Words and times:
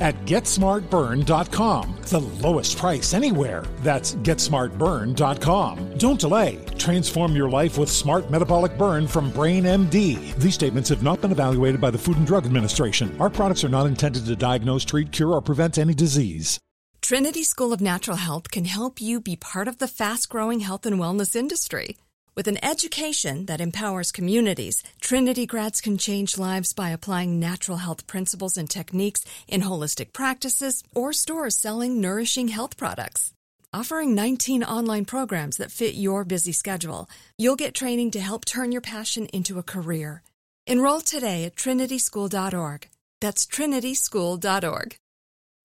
at 0.00 0.14
GetSmartBurn.com. 0.24 1.96
The 2.02 2.20
lowest 2.20 2.78
price 2.78 3.14
anywhere. 3.14 3.64
That's 3.80 4.14
GetSmartBurn.com. 4.14 5.98
Don't 5.98 6.20
delay. 6.20 6.64
Transform 6.78 7.36
your 7.36 7.50
life 7.50 7.78
with 7.78 7.90
Smart 7.90 8.30
Metabolic 8.30 8.76
Burn 8.78 9.06
from 9.06 9.30
Brain 9.30 9.64
MD. 9.64 10.34
These 10.36 10.54
statements 10.54 10.88
have 10.88 11.02
not 11.02 11.20
been 11.20 11.32
evaluated 11.32 11.80
by 11.80 11.90
the 11.90 11.98
Food 11.98 12.16
and 12.16 12.26
Drug 12.26 12.46
Administration. 12.46 13.14
Our 13.20 13.30
products 13.30 13.64
are 13.64 13.68
not 13.68 13.86
intended 13.86 14.24
to 14.26 14.36
diagnose, 14.36 14.84
treat, 14.84 15.12
cure, 15.12 15.32
or 15.32 15.42
prevent 15.42 15.78
any 15.78 15.94
disease. 15.94 16.58
Trinity 17.00 17.44
School 17.44 17.72
of 17.72 17.80
Natural 17.80 18.16
Health 18.16 18.50
can 18.50 18.64
help 18.64 19.00
you 19.00 19.20
be 19.20 19.36
part 19.36 19.68
of 19.68 19.78
the 19.78 19.88
fast 19.88 20.28
growing 20.28 20.60
health 20.60 20.84
and 20.84 20.98
wellness 20.98 21.34
industry. 21.34 21.96
With 22.38 22.46
an 22.46 22.64
education 22.64 23.46
that 23.46 23.60
empowers 23.60 24.12
communities, 24.12 24.84
Trinity 25.00 25.44
grads 25.44 25.80
can 25.80 25.98
change 25.98 26.38
lives 26.38 26.72
by 26.72 26.90
applying 26.90 27.40
natural 27.40 27.78
health 27.78 28.06
principles 28.06 28.56
and 28.56 28.70
techniques 28.70 29.24
in 29.48 29.62
holistic 29.62 30.12
practices 30.12 30.84
or 30.94 31.12
stores 31.12 31.56
selling 31.56 32.00
nourishing 32.00 32.46
health 32.46 32.76
products. 32.76 33.32
Offering 33.72 34.14
19 34.14 34.62
online 34.62 35.04
programs 35.04 35.56
that 35.56 35.72
fit 35.72 35.96
your 35.96 36.24
busy 36.24 36.52
schedule, 36.52 37.10
you'll 37.38 37.64
get 37.64 37.74
training 37.74 38.12
to 38.12 38.20
help 38.20 38.44
turn 38.44 38.70
your 38.70 38.82
passion 38.82 39.26
into 39.32 39.58
a 39.58 39.64
career. 39.74 40.22
Enroll 40.64 41.00
today 41.00 41.42
at 41.42 41.56
trinityschool.org. 41.56 42.86
That's 43.20 43.46
trinityschool.org. 43.46 44.96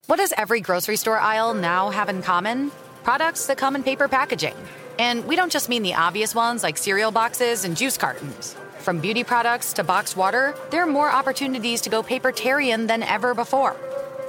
What 0.08 0.16
does 0.16 0.32
every 0.36 0.60
grocery 0.60 0.96
store 0.96 1.20
aisle 1.20 1.54
now 1.54 1.90
have 1.90 2.08
in 2.08 2.20
common? 2.20 2.72
Products 3.04 3.46
that 3.46 3.58
come 3.58 3.76
in 3.76 3.84
paper 3.84 4.08
packaging. 4.08 4.56
And 4.98 5.24
we 5.26 5.36
don't 5.36 5.50
just 5.50 5.68
mean 5.68 5.82
the 5.82 5.94
obvious 5.94 6.34
ones 6.34 6.62
like 6.62 6.78
cereal 6.78 7.10
boxes 7.10 7.64
and 7.64 7.76
juice 7.76 7.96
cartons. 7.96 8.54
From 8.78 9.00
beauty 9.00 9.24
products 9.24 9.72
to 9.74 9.84
boxed 9.84 10.16
water, 10.16 10.54
there 10.70 10.82
are 10.82 10.86
more 10.86 11.10
opportunities 11.10 11.80
to 11.82 11.90
go 11.90 12.02
papertarian 12.02 12.86
than 12.86 13.02
ever 13.02 13.34
before. 13.34 13.76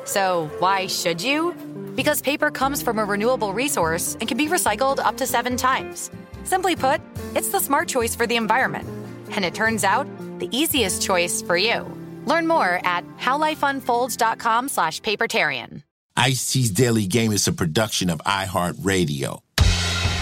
So, 0.05 0.49
why 0.59 0.87
should 0.87 1.21
you? 1.21 1.53
Because 1.95 2.21
paper 2.21 2.51
comes 2.51 2.81
from 2.81 2.99
a 2.99 3.05
renewable 3.05 3.53
resource 3.53 4.15
and 4.19 4.27
can 4.27 4.37
be 4.37 4.47
recycled 4.47 4.99
up 4.99 5.17
to 5.17 5.27
seven 5.27 5.57
times. 5.57 6.09
Simply 6.43 6.75
put, 6.75 7.01
it's 7.35 7.49
the 7.49 7.59
smart 7.59 7.87
choice 7.87 8.15
for 8.15 8.27
the 8.27 8.35
environment. 8.35 8.87
And 9.31 9.43
it 9.43 9.55
turns 9.55 9.83
out, 9.83 10.07
the 10.39 10.49
easiest 10.51 11.01
choice 11.01 11.41
for 11.41 11.57
you. 11.57 11.85
Learn 12.25 12.47
more 12.47 12.79
at 12.83 13.03
howlifeunfolds.com 13.17 14.69
slash 14.69 15.01
papertarian. 15.01 15.83
Ice-T's 16.17 16.71
Daily 16.71 17.07
Game 17.07 17.33
is 17.33 17.47
a 17.47 17.51
production 17.51 18.09
of 18.09 18.19
iHeartRadio. 18.19 19.41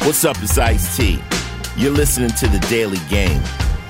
What's 0.06 0.26
up, 0.26 0.36
it's 0.44 0.58
Ice-T. 0.58 1.18
You're 1.78 1.94
listening 1.94 2.32
to 2.32 2.48
The 2.50 2.60
Daily 2.68 2.98
Game, 3.08 3.42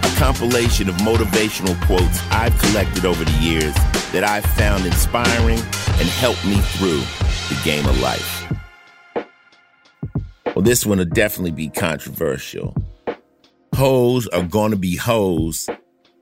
a 0.03 0.15
compilation 0.15 0.87
of 0.87 0.93
motivational 0.97 1.75
quotes 1.87 2.21
I've 2.29 2.55
collected 2.59 3.03
over 3.03 3.25
the 3.25 3.31
years 3.39 3.73
that 4.11 4.23
I've 4.23 4.45
found 4.45 4.85
inspiring 4.85 5.57
and 5.57 6.07
helped 6.07 6.45
me 6.45 6.57
through 6.57 6.99
the 7.49 7.59
game 7.63 7.87
of 7.87 7.99
life. 7.99 8.47
Well, 10.55 10.61
this 10.61 10.85
one 10.85 10.99
will 10.99 11.05
definitely 11.05 11.49
be 11.49 11.69
controversial. 11.69 12.75
Hoes 13.73 14.27
are 14.27 14.43
going 14.43 14.69
to 14.69 14.77
be 14.77 14.95
hoes 14.95 15.67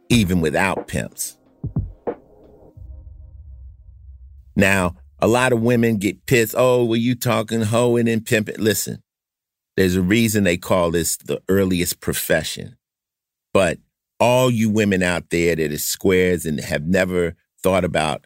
even 0.07 0.39
without 0.39 0.87
pimps. 0.87 1.37
Now, 4.55 4.95
a 5.19 5.27
lot 5.27 5.51
of 5.51 5.61
women 5.61 5.97
get 5.97 6.25
pissed. 6.27 6.55
Oh, 6.57 6.85
were 6.85 6.95
you 6.95 7.13
talking 7.13 7.63
hoeing 7.63 8.07
and 8.07 8.25
pimping? 8.25 8.55
Listen, 8.57 9.03
there's 9.77 9.95
a 9.95 10.01
reason 10.01 10.43
they 10.43 10.57
call 10.57 10.91
this 10.91 11.17
the 11.17 11.41
earliest 11.47 11.99
profession. 11.99 12.77
But 13.53 13.79
all 14.19 14.51
you 14.51 14.69
women 14.69 15.01
out 15.03 15.29
there 15.29 15.55
that 15.55 15.71
are 15.71 15.77
squares 15.77 16.45
and 16.45 16.59
have 16.59 16.85
never 16.85 17.35
thought 17.61 17.83
about 17.83 18.25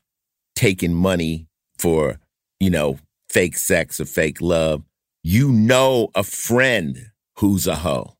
taking 0.56 0.94
money 0.94 1.48
for, 1.78 2.20
you 2.60 2.70
know, 2.70 3.00
fake 3.30 3.58
sex 3.58 4.00
or 4.00 4.06
fake 4.06 4.42
love, 4.42 4.84
you 5.24 5.52
know 5.52 6.10
a 6.16 6.24
friend 6.24 7.12
who's 7.38 7.68
a 7.68 7.76
hoe. 7.76 8.16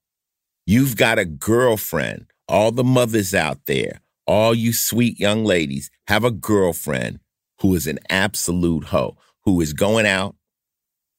You've 0.66 0.98
got 0.98 1.20
a 1.20 1.26
girlfriend. 1.26 2.28
All 2.48 2.72
the 2.72 2.84
mothers 2.84 3.34
out 3.34 3.66
there, 3.66 4.02
all 4.28 4.54
you 4.54 4.72
sweet 4.72 5.20
young 5.20 5.46
ladies 5.46 5.90
have 6.08 6.24
a 6.24 6.32
girlfriend 6.32 7.20
who 7.62 7.74
is 7.76 7.88
an 7.88 8.00
absolute 8.10 8.86
hoe, 8.86 9.18
who 9.46 9.62
is 9.62 9.74
going 9.74 10.06
out, 10.06 10.36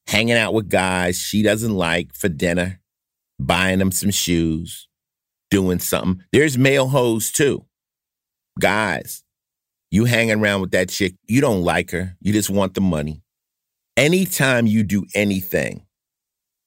hanging 0.07 0.37
out 0.37 0.55
with 0.55 0.69
guys 0.69 1.19
she 1.19 1.43
doesn't 1.43 1.75
like 1.75 2.15
for 2.15 2.29
dinner, 2.29 2.81
buying 3.39 3.79
them 3.79 3.91
some 3.91 4.11
shoes, 4.11 4.89
doing 5.51 5.79
something. 5.79 6.25
There's 6.33 6.59
male 6.59 6.89
hoes 6.89 7.31
too. 7.33 7.65
Guys, 8.59 9.25
you 9.91 10.05
hanging 10.05 10.41
around 10.41 10.63
with 10.63 10.71
that 10.73 10.89
chick, 10.89 11.15
you 11.27 11.41
don't 11.41 11.63
like 11.63 11.91
her, 11.91 12.17
you 12.21 12.33
just 12.33 12.51
want 12.51 12.75
the 12.75 12.81
money. 12.81 13.23
Anytime 13.97 14.67
you 14.67 14.83
do 14.83 15.05
anything 15.15 15.87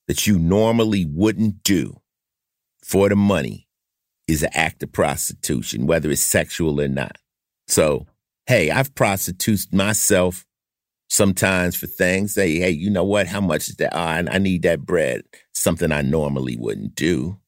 that 0.08 0.26
you 0.26 0.40
normally 0.40 1.06
wouldn't 1.06 1.64
do 1.64 2.02
for 2.84 3.10
the 3.10 3.16
money 3.16 3.68
is 4.28 4.44
an 4.44 4.50
act 4.54 4.82
of 4.84 4.92
prostitution, 4.92 5.86
whether 5.86 6.10
it's 6.10 6.22
sexual 6.22 6.82
or 6.82 6.88
not. 6.88 7.18
So, 7.68 8.08
hey, 8.48 8.72
I've 8.72 8.96
prostituted 8.96 9.74
myself 9.74 10.46
sometimes 11.10 11.76
for 11.76 11.88
things. 11.88 12.34
Say, 12.34 12.56
hey, 12.60 12.72
you 12.72 12.90
know 12.90 13.04
what? 13.04 13.28
How 13.28 13.42
much 13.42 13.70
is 13.70 13.76
that? 13.76 13.96
Oh, 13.96 14.00
I, 14.00 14.24
I 14.30 14.38
need 14.38 14.64
that 14.64 14.86
bread. 14.86 15.24
Something 15.54 15.92
I 15.92 16.02
normally 16.02 16.56
wouldn't 16.56 16.96
do, 16.96 17.40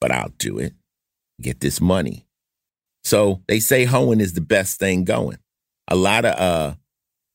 but 0.00 0.10
I'll 0.10 0.32
do 0.38 0.58
it. 0.58 0.72
Get 1.40 1.60
this 1.60 1.80
money. 1.80 2.26
So 3.04 3.42
they 3.46 3.60
say 3.60 3.84
hoeing 3.84 4.20
is 4.20 4.32
the 4.32 4.40
best 4.40 4.78
thing 4.78 5.04
going. 5.04 5.38
A 5.88 5.94
lot 5.94 6.24
of 6.24 6.38
uh, 6.38 6.74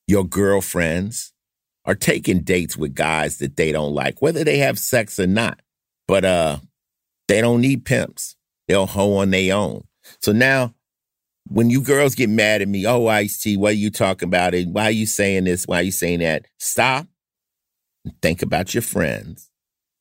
your 0.07 0.25
girlfriends 0.25 1.31
are 1.85 1.95
taking 1.95 2.41
dates 2.41 2.75
with 2.75 2.93
guys 2.93 3.37
that 3.37 3.55
they 3.55 3.71
don't 3.71 3.93
like, 3.93 4.21
whether 4.21 4.43
they 4.43 4.57
have 4.57 4.77
sex 4.77 5.19
or 5.19 5.27
not. 5.27 5.61
But 6.07 6.25
uh, 6.25 6.57
they 7.27 7.39
don't 7.39 7.61
need 7.61 7.85
pimps. 7.85 8.35
They'll 8.67 8.85
hoe 8.85 9.15
on 9.17 9.29
their 9.29 9.55
own. 9.55 9.83
So 10.21 10.31
now, 10.31 10.73
when 11.51 11.69
you 11.69 11.81
girls 11.81 12.15
get 12.15 12.29
mad 12.29 12.61
at 12.61 12.67
me, 12.67 12.85
oh, 12.85 13.07
Ice 13.07 13.37
T, 13.39 13.57
what 13.57 13.71
are 13.71 13.75
you 13.75 13.91
talking 13.91 14.29
about? 14.29 14.53
It? 14.53 14.69
Why 14.69 14.85
are 14.85 14.91
you 14.91 15.05
saying 15.05 15.43
this? 15.43 15.65
Why 15.65 15.79
are 15.79 15.83
you 15.83 15.91
saying 15.91 16.19
that? 16.19 16.45
Stop 16.59 17.07
and 18.05 18.13
think 18.21 18.41
about 18.41 18.73
your 18.73 18.81
friends. 18.81 19.49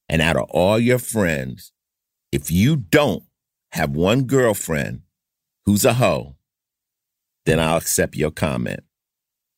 And 0.09 0.22
out 0.22 0.37
of 0.37 0.49
all 0.50 0.78
your 0.78 0.99
friends, 0.99 1.72
if 2.31 2.50
you 2.50 2.77
don't 2.77 3.25
have 3.72 3.91
one 3.91 4.25
girlfriend 4.25 5.03
who's 5.66 5.84
a 5.84 5.94
hoe, 5.94 6.37
then 7.47 7.59
I'll 7.59 7.78
accept 7.78 8.15
your 8.15 8.31
comment. 8.31 8.81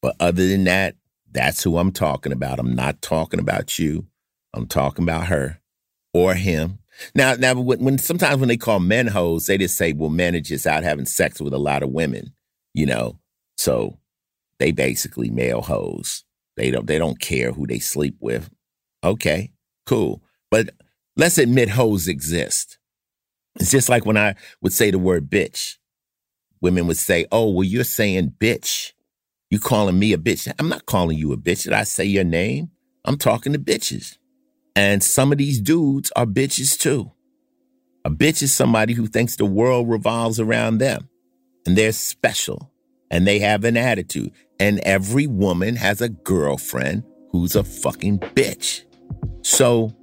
But 0.00 0.16
other 0.18 0.48
than 0.48 0.64
that, 0.64 0.96
that's 1.30 1.62
who 1.62 1.76
I'm 1.76 1.92
talking 1.92 2.32
about. 2.32 2.58
I'm 2.58 2.74
not 2.74 3.02
talking 3.02 3.40
about 3.40 3.78
you. 3.78 4.06
I'm 4.54 4.66
talking 4.66 5.02
about 5.02 5.26
her 5.26 5.60
or 6.14 6.34
him 6.34 6.78
now, 7.14 7.34
now, 7.34 7.54
when, 7.54 7.84
when 7.84 7.98
sometimes 7.98 8.38
when 8.38 8.48
they 8.48 8.56
call 8.56 8.80
men 8.80 9.06
hoes, 9.06 9.46
they 9.46 9.58
just 9.58 9.76
say, 9.76 9.92
"Well, 9.92 10.10
men 10.10 10.34
are 10.34 10.40
just 10.40 10.66
out 10.66 10.84
having 10.84 11.06
sex 11.06 11.40
with 11.40 11.52
a 11.52 11.58
lot 11.58 11.82
of 11.82 11.90
women," 11.90 12.34
you 12.74 12.86
know. 12.86 13.18
So 13.56 13.98
they 14.58 14.72
basically 14.72 15.30
male 15.30 15.62
hoes. 15.62 16.24
They 16.56 16.70
don't 16.70 16.86
they 16.86 16.98
don't 16.98 17.20
care 17.20 17.52
who 17.52 17.66
they 17.66 17.78
sleep 17.78 18.16
with. 18.20 18.50
Okay, 19.04 19.52
cool. 19.86 20.22
But 20.50 20.70
let's 21.16 21.38
admit 21.38 21.70
hoes 21.70 22.08
exist. 22.08 22.78
It's 23.56 23.70
just 23.70 23.88
like 23.88 24.06
when 24.06 24.16
I 24.16 24.34
would 24.60 24.72
say 24.72 24.90
the 24.90 24.98
word 24.98 25.30
bitch. 25.30 25.76
Women 26.60 26.86
would 26.86 26.98
say, 26.98 27.26
"Oh, 27.32 27.50
well, 27.50 27.64
you're 27.64 27.84
saying 27.84 28.34
bitch. 28.38 28.92
You 29.50 29.58
calling 29.58 29.98
me 29.98 30.12
a 30.12 30.18
bitch? 30.18 30.52
I'm 30.58 30.68
not 30.68 30.86
calling 30.86 31.18
you 31.18 31.32
a 31.32 31.36
bitch. 31.36 31.64
Did 31.64 31.72
I 31.72 31.82
say 31.82 32.04
your 32.04 32.24
name? 32.24 32.70
I'm 33.04 33.18
talking 33.18 33.52
to 33.52 33.58
bitches." 33.58 34.16
And 34.74 35.02
some 35.02 35.32
of 35.32 35.38
these 35.38 35.60
dudes 35.60 36.10
are 36.16 36.26
bitches 36.26 36.78
too. 36.78 37.12
A 38.04 38.10
bitch 38.10 38.42
is 38.42 38.52
somebody 38.52 38.94
who 38.94 39.06
thinks 39.06 39.36
the 39.36 39.44
world 39.44 39.88
revolves 39.88 40.40
around 40.40 40.78
them 40.78 41.08
and 41.66 41.76
they're 41.76 41.92
special 41.92 42.72
and 43.10 43.26
they 43.26 43.38
have 43.38 43.64
an 43.64 43.76
attitude 43.76 44.32
And 44.58 44.80
every 44.80 45.26
woman 45.26 45.76
has 45.76 46.00
a 46.00 46.08
girlfriend 46.08 47.04
who's 47.30 47.56
a 47.56 47.64
fucking 47.64 48.20
bitch. 48.20 48.84
So 49.42 49.94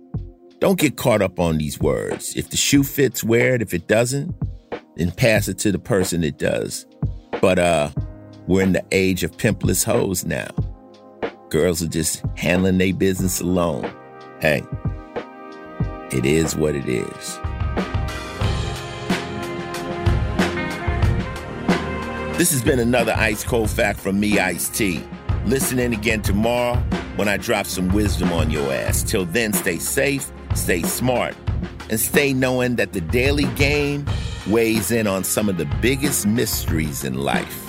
don't 0.59 0.79
get 0.79 0.97
caught 0.97 1.21
up 1.21 1.39
on 1.39 1.57
these 1.57 1.79
words. 1.79 2.35
If 2.35 2.49
the 2.49 2.57
shoe 2.57 2.83
fits, 2.83 3.23
wear 3.23 3.55
it. 3.55 3.61
If 3.61 3.73
it 3.73 3.87
doesn't, 3.87 4.35
then 4.97 5.11
pass 5.11 5.47
it 5.47 5.57
to 5.59 5.71
the 5.71 5.79
person 5.79 6.23
it 6.23 6.37
does. 6.37 6.85
But 7.41 7.57
uh, 7.57 7.91
we're 8.47 8.63
in 8.63 8.73
the 8.73 8.83
age 8.91 9.23
of 9.23 9.37
pimpless 9.37 9.83
hoes 9.83 10.25
now. 10.25 10.49
Girls 11.49 11.81
are 11.81 11.87
just 11.87 12.23
handling 12.35 12.77
their 12.77 12.93
business 12.93 13.39
alone. 13.39 13.89
Hey, 14.41 14.63
it 16.11 16.25
is 16.25 16.55
what 16.55 16.73
it 16.73 16.87
is. 16.87 17.39
This 22.37 22.51
has 22.51 22.61
been 22.63 22.79
another 22.79 23.13
ice 23.17 23.43
cold 23.43 23.69
fact 23.69 23.99
from 23.99 24.17
me, 24.17 24.39
Ice 24.39 24.69
T. 24.69 25.03
Listen 25.45 25.77
in 25.77 25.91
again 25.91 26.21
tomorrow 26.21 26.77
when 27.17 27.27
I 27.27 27.35
drop 27.35 27.65
some 27.65 27.89
wisdom 27.89 28.31
on 28.31 28.49
your 28.49 28.71
ass. 28.71 29.03
Till 29.03 29.25
then, 29.25 29.51
stay 29.51 29.77
safe, 29.77 30.31
stay 30.55 30.83
smart, 30.83 31.35
and 31.89 31.99
stay 31.99 32.31
knowing 32.31 32.77
that 32.77 32.93
the 32.93 33.01
daily 33.01 33.43
game 33.55 34.05
weighs 34.47 34.89
in 34.89 35.05
on 35.05 35.25
some 35.25 35.49
of 35.49 35.57
the 35.57 35.65
biggest 35.81 36.25
mysteries 36.25 37.03
in 37.03 37.15
life. 37.15 37.68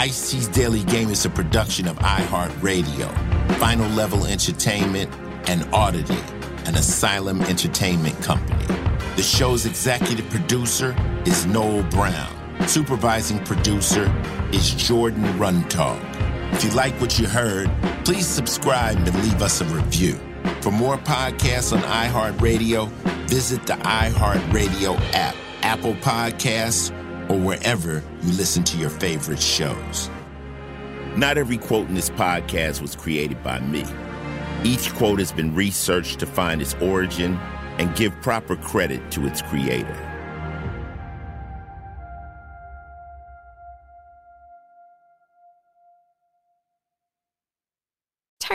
Ice 0.00 0.30
T's 0.30 0.48
Daily 0.48 0.82
Game 0.84 1.10
is 1.10 1.26
a 1.26 1.28
production 1.28 1.86
of 1.86 1.98
iHeartRadio, 1.98 3.12
Final 3.58 3.86
Level 3.90 4.24
Entertainment, 4.24 5.12
and 5.46 5.68
Audited, 5.74 6.24
an 6.64 6.74
Asylum 6.74 7.42
Entertainment 7.42 8.18
company. 8.22 8.64
The 9.16 9.22
show's 9.22 9.66
executive 9.66 10.26
producer 10.30 10.96
is 11.26 11.44
Noel 11.44 11.82
Brown. 11.90 12.34
Supervising 12.66 13.44
producer 13.44 14.10
is 14.54 14.70
Jordan 14.72 15.24
Runtagh. 15.34 16.00
If 16.54 16.64
you 16.64 16.70
like 16.70 16.98
what 16.98 17.18
you 17.18 17.28
heard, 17.28 17.70
please 18.06 18.26
subscribe 18.26 18.96
and 18.96 19.14
leave 19.22 19.42
us 19.42 19.60
a 19.60 19.66
review. 19.66 20.18
For 20.62 20.70
more 20.70 20.96
podcasts 20.96 21.76
on 21.76 21.82
iHeartRadio, 21.82 22.88
visit 23.28 23.66
the 23.66 23.74
iHeartRadio 23.74 24.98
app, 25.12 25.36
Apple 25.60 25.92
Podcasts, 25.96 26.90
or 27.30 27.38
wherever 27.38 28.02
you 28.22 28.32
listen 28.32 28.64
to 28.64 28.76
your 28.76 28.90
favorite 28.90 29.40
shows. 29.40 30.10
Not 31.16 31.38
every 31.38 31.58
quote 31.58 31.88
in 31.88 31.94
this 31.94 32.10
podcast 32.10 32.82
was 32.82 32.96
created 32.96 33.40
by 33.44 33.60
me. 33.60 33.84
Each 34.64 34.92
quote 34.94 35.20
has 35.20 35.30
been 35.30 35.54
researched 35.54 36.18
to 36.20 36.26
find 36.26 36.60
its 36.60 36.74
origin 36.80 37.36
and 37.78 37.94
give 37.94 38.12
proper 38.20 38.56
credit 38.56 39.12
to 39.12 39.26
its 39.26 39.42
creator. 39.42 40.09